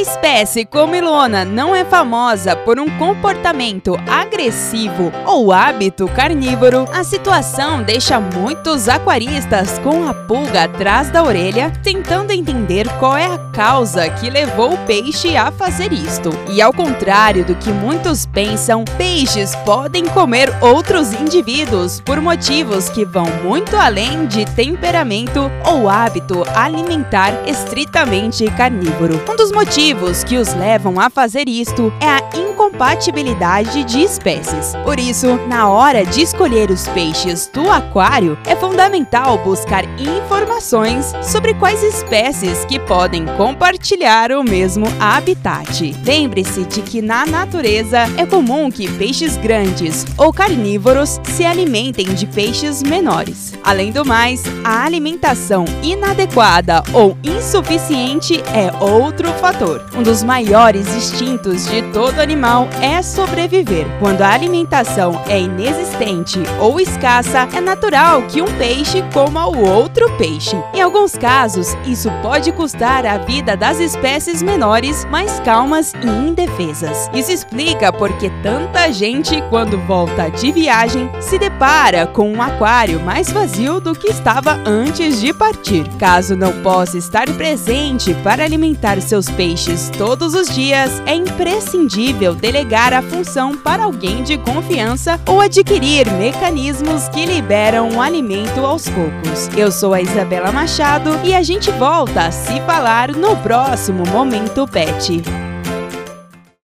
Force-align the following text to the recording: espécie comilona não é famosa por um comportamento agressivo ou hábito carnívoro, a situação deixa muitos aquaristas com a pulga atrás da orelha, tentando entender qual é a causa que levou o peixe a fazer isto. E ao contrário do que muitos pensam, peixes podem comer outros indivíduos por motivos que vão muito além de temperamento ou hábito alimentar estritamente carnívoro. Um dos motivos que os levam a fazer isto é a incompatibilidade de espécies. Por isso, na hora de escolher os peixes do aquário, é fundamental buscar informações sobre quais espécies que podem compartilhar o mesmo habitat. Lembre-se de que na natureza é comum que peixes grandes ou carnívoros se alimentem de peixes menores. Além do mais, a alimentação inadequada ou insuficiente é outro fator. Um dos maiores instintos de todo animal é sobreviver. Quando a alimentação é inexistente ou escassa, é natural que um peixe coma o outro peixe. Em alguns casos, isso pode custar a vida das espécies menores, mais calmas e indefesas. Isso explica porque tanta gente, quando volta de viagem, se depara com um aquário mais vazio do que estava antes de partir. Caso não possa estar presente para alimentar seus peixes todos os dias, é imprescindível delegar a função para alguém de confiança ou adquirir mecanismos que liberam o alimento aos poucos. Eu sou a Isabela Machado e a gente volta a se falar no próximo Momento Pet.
espécie 0.00 0.64
comilona 0.64 1.44
não 1.44 1.74
é 1.74 1.84
famosa 1.84 2.56
por 2.56 2.80
um 2.80 2.88
comportamento 2.98 3.96
agressivo 4.08 5.12
ou 5.26 5.52
hábito 5.52 6.08
carnívoro, 6.08 6.86
a 6.92 7.04
situação 7.04 7.82
deixa 7.82 8.18
muitos 8.18 8.88
aquaristas 8.88 9.78
com 9.80 10.08
a 10.08 10.14
pulga 10.14 10.64
atrás 10.64 11.10
da 11.10 11.22
orelha, 11.22 11.70
tentando 11.82 12.32
entender 12.32 12.88
qual 12.98 13.16
é 13.16 13.26
a 13.26 13.38
causa 13.52 14.08
que 14.08 14.30
levou 14.30 14.72
o 14.72 14.78
peixe 14.86 15.36
a 15.36 15.52
fazer 15.52 15.92
isto. 15.92 16.30
E 16.48 16.62
ao 16.62 16.72
contrário 16.72 17.44
do 17.44 17.54
que 17.54 17.70
muitos 17.70 18.24
pensam, 18.24 18.84
peixes 18.96 19.54
podem 19.66 20.06
comer 20.06 20.50
outros 20.62 21.12
indivíduos 21.12 22.00
por 22.00 22.20
motivos 22.20 22.88
que 22.88 23.04
vão 23.04 23.26
muito 23.44 23.76
além 23.76 24.26
de 24.26 24.46
temperamento 24.46 25.50
ou 25.66 25.88
hábito 25.88 26.42
alimentar 26.54 27.34
estritamente 27.46 28.44
carnívoro. 28.52 29.22
Um 29.28 29.36
dos 29.36 29.52
motivos 29.52 29.89
que 30.26 30.36
os 30.36 30.54
levam 30.54 31.00
a 31.00 31.10
fazer 31.10 31.48
isto 31.48 31.92
é 32.00 32.06
a 32.06 32.20
incompatibilidade 32.36 33.82
de 33.82 34.02
espécies. 34.02 34.72
Por 34.84 35.00
isso, 35.00 35.34
na 35.48 35.68
hora 35.68 36.06
de 36.06 36.22
escolher 36.22 36.70
os 36.70 36.86
peixes 36.88 37.50
do 37.52 37.68
aquário, 37.68 38.38
é 38.46 38.54
fundamental 38.54 39.38
buscar 39.38 39.84
informações 39.98 41.12
sobre 41.24 41.54
quais 41.54 41.82
espécies 41.82 42.64
que 42.66 42.78
podem 42.78 43.26
compartilhar 43.36 44.30
o 44.30 44.44
mesmo 44.44 44.86
habitat. 45.00 45.92
Lembre-se 46.04 46.64
de 46.64 46.82
que 46.82 47.02
na 47.02 47.26
natureza 47.26 47.98
é 48.16 48.24
comum 48.24 48.70
que 48.70 48.88
peixes 48.92 49.36
grandes 49.36 50.06
ou 50.16 50.32
carnívoros 50.32 51.20
se 51.24 51.44
alimentem 51.44 52.14
de 52.14 52.26
peixes 52.26 52.80
menores. 52.80 53.54
Além 53.64 53.90
do 53.90 54.04
mais, 54.04 54.44
a 54.62 54.84
alimentação 54.84 55.64
inadequada 55.82 56.84
ou 56.92 57.16
insuficiente 57.24 58.40
é 58.54 58.72
outro 58.80 59.28
fator. 59.32 59.79
Um 59.96 60.02
dos 60.02 60.22
maiores 60.22 60.88
instintos 60.94 61.66
de 61.66 61.82
todo 61.92 62.20
animal 62.20 62.68
é 62.80 63.02
sobreviver. 63.02 63.86
Quando 63.98 64.22
a 64.22 64.32
alimentação 64.32 65.20
é 65.28 65.40
inexistente 65.40 66.38
ou 66.60 66.80
escassa, 66.80 67.48
é 67.52 67.60
natural 67.60 68.22
que 68.22 68.40
um 68.40 68.46
peixe 68.56 69.02
coma 69.12 69.46
o 69.46 69.58
outro 69.66 70.10
peixe. 70.16 70.56
Em 70.72 70.80
alguns 70.80 71.16
casos, 71.16 71.76
isso 71.84 72.10
pode 72.22 72.52
custar 72.52 73.04
a 73.04 73.18
vida 73.18 73.56
das 73.56 73.80
espécies 73.80 74.42
menores, 74.42 75.04
mais 75.06 75.40
calmas 75.40 75.92
e 76.02 76.06
indefesas. 76.06 77.10
Isso 77.12 77.32
explica 77.32 77.92
porque 77.92 78.30
tanta 78.42 78.92
gente, 78.92 79.42
quando 79.50 79.78
volta 79.86 80.28
de 80.30 80.52
viagem, 80.52 81.10
se 81.20 81.38
depara 81.38 82.06
com 82.06 82.32
um 82.32 82.40
aquário 82.40 83.00
mais 83.00 83.30
vazio 83.30 83.80
do 83.80 83.92
que 83.92 84.08
estava 84.08 84.60
antes 84.64 85.20
de 85.20 85.32
partir. 85.32 85.88
Caso 85.98 86.36
não 86.36 86.52
possa 86.62 86.96
estar 86.96 87.28
presente 87.32 88.14
para 88.22 88.44
alimentar 88.44 89.00
seus 89.00 89.28
peixes 89.28 89.69
todos 89.96 90.34
os 90.34 90.48
dias, 90.48 91.00
é 91.06 91.14
imprescindível 91.14 92.34
delegar 92.34 92.92
a 92.92 93.00
função 93.00 93.56
para 93.56 93.84
alguém 93.84 94.22
de 94.24 94.36
confiança 94.36 95.20
ou 95.26 95.40
adquirir 95.40 96.10
mecanismos 96.12 97.08
que 97.08 97.24
liberam 97.24 97.88
o 97.90 98.00
alimento 98.00 98.66
aos 98.66 98.88
poucos. 98.88 99.48
Eu 99.56 99.70
sou 99.70 99.94
a 99.94 100.00
Isabela 100.00 100.50
Machado 100.50 101.10
e 101.24 101.32
a 101.34 101.42
gente 101.42 101.70
volta 101.70 102.26
a 102.26 102.32
se 102.32 102.60
falar 102.62 103.12
no 103.12 103.36
próximo 103.36 104.02
Momento 104.08 104.66
Pet. 104.66 105.22